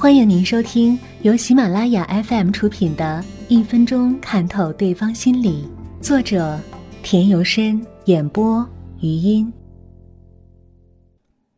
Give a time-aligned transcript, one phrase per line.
[0.00, 5.68] 欢迎您收听由喜马拉雅 FM 出品的《一分钟看透对方心理》，
[6.00, 6.56] 作者
[7.02, 8.64] 田由深，演播
[9.00, 9.52] 余音。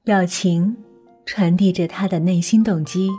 [0.02, 0.74] 表情
[1.26, 3.10] 传递着他的内心动机。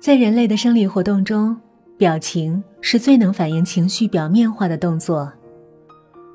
[0.00, 1.56] 在人类的生理活动中，
[1.96, 5.32] 表情是最能反映情绪表面化的动作。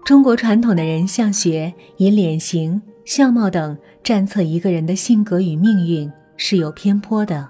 [0.05, 6.09] 中国传统的人相学以脸型、相貌等占测一个人的性格与命运。
[6.43, 7.47] 是有偏颇的，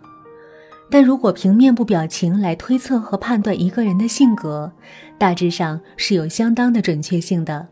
[0.90, 4.70] 但如果凭面部表情来推测和判断一个人的性格，
[5.18, 7.66] 大致上是有相当的准确性的。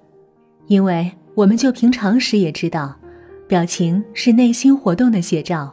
[0.67, 2.95] 因为我们就凭常识也知道，
[3.49, 5.69] 表情是内心活动的写照。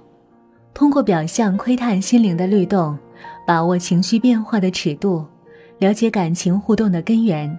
[0.74, 2.98] 通过表象窥探心灵的律动，
[3.46, 5.24] 把握情绪变化的尺度，
[5.78, 7.56] 了解感情互动的根源，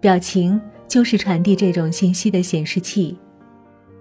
[0.00, 3.16] 表情就是传递这种信息的显示器。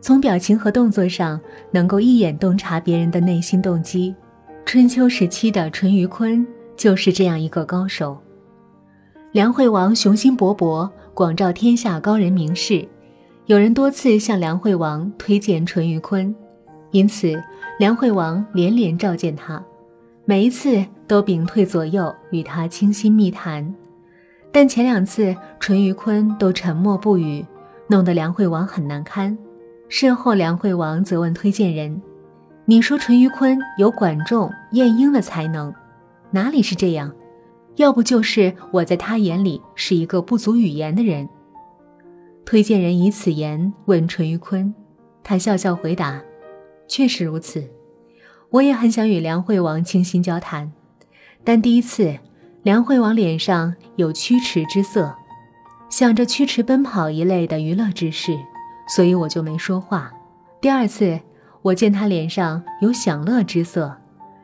[0.05, 1.41] 从表情和动作上，
[1.71, 4.13] 能够一眼洞察别人的内心动机。
[4.63, 6.45] 春秋时期的淳于髡
[6.77, 8.15] 就是这样一个高手。
[9.31, 12.87] 梁惠王雄心勃勃，广召天下高人名士，
[13.47, 16.31] 有人多次向梁惠王推荐淳于髡，
[16.91, 17.33] 因此
[17.79, 19.59] 梁惠王连连召见他，
[20.23, 23.73] 每一次都屏退左右与他倾心密谈，
[24.51, 27.43] 但前两次淳于髡都沉默不语，
[27.87, 29.35] 弄得梁惠王很难堪。
[29.87, 32.01] 事后，梁惠王责问推荐人
[32.65, 35.73] ：“你说淳于髡有管仲、晏婴的才能，
[36.31, 37.13] 哪里是这样？
[37.75, 41.29] 要不就是我在他眼里是一个不足语言的人。”
[42.45, 44.73] 推荐人以此言问淳于髡，
[45.23, 46.21] 他笑笑回答
[46.87, 47.63] ：“确实如此，
[48.49, 50.71] 我也很想与梁惠王倾心交谈，
[51.43, 52.17] 但第一次，
[52.63, 55.15] 梁惠王脸上有驱驰之色，
[55.89, 58.35] 想着驱驰奔跑一类的娱乐之事。”
[58.87, 60.11] 所以我就没说话。
[60.61, 61.19] 第二次，
[61.61, 63.95] 我见他脸上有享乐之色，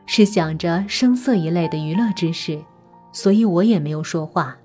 [0.06, 2.60] 是想着声色一类的娱乐之事，
[3.12, 4.56] 所以我也没有说话。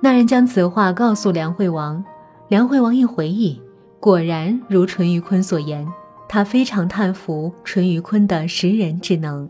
[0.00, 2.04] 那人将此话告诉梁惠王，
[2.48, 3.60] 梁惠王一回忆，
[3.98, 5.86] 果然如淳于髡所言，
[6.28, 9.48] 他非常叹服淳于髡的识人之能。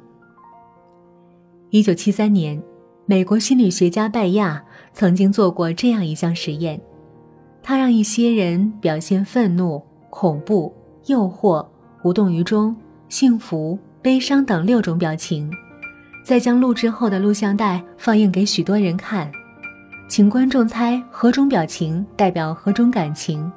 [1.71, 2.63] 一九七三年，
[3.07, 6.81] 美国心理学家拜亚曾经做过这样一项实验。
[7.69, 10.73] 他让一些人表现愤怒、恐怖、
[11.07, 11.67] 诱惑、
[12.05, 12.77] 无动于衷、
[13.09, 15.51] 幸福、悲伤等六种表情，
[16.23, 19.29] 再将录制后的录像带放映给许多人看，
[20.07, 23.51] 请观众猜何种表情代表何种感情。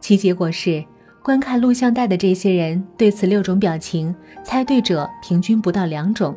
[0.00, 0.82] 其结果是，
[1.22, 6.34] 观看录像带的这些人对此六种表情猜对者平均不到两种，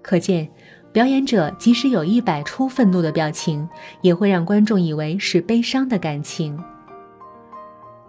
[0.00, 0.48] 可见。
[0.92, 3.68] 表演者即使有一百出愤怒的表情，
[4.02, 6.58] 也会让观众以为是悲伤的感情。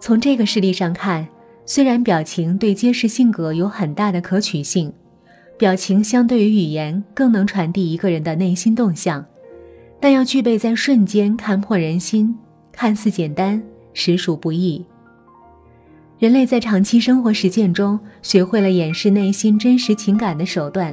[0.00, 1.26] 从这个事例上看，
[1.64, 4.92] 虽然表情对揭示性格有很大的可取性，
[5.56, 9.24] 表情相对于语言更能传递一个人的内心动向，
[10.00, 12.36] 但要具备在瞬间看破人心，
[12.72, 13.62] 看似简单，
[13.94, 14.84] 实属不易。
[16.18, 20.92] 人类在长期生活实践中，学会了掩饰内心真实情感的手段。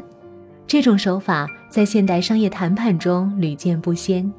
[0.67, 4.31] 这种手法在现代商业谈判中屡见不鲜。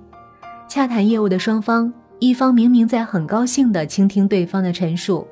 [0.68, 5.26] 洽谈业务的双方，一方明明在很高兴地倾听对方的陈述，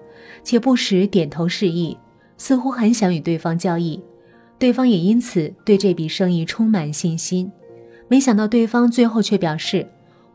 [0.45, 1.97] 且不时点头示意，
[2.37, 4.01] 似乎很想与对方交易，
[4.59, 7.51] 对方也因此对这笔生意充满信心。
[8.07, 9.87] 没想到对方最后却表示：“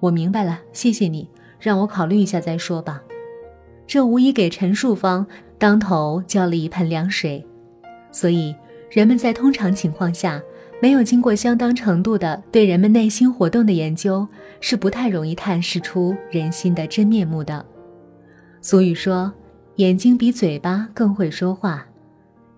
[0.02, 1.30] 我明白了，谢谢你，
[1.60, 3.02] 让我考虑一下再说吧。”
[3.88, 5.26] 这无疑给陈述方
[5.58, 7.46] 当头浇了一盆凉水。
[8.12, 8.56] 所以，
[8.92, 10.42] 人们在通常情况下。
[10.84, 14.28] 没有经过相当程度的对人们内心活动的研究，
[14.60, 17.66] 是不太容易探视出人心的真面目的。
[18.60, 19.32] 俗语说
[19.80, 21.88] ：“眼睛比嘴巴更会说话。”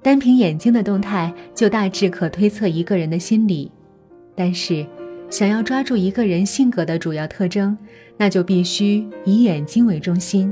[0.02, 3.72] 单凭眼睛的动态就大致可推测一个人的心理。
[4.36, 4.84] 但是，
[5.30, 7.78] 想要抓住一个人性格的主要特征，
[8.18, 10.52] 那就必须以眼睛为中心，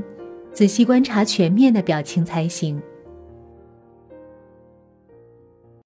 [0.52, 2.80] 仔细观察全面的表情才行。